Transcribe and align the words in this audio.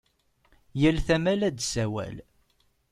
Yal 0.81 0.97
tama 1.07 1.33
la 1.39 1.49
d-tessawal. 1.51 2.15